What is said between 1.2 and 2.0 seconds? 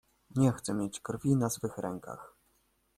na swych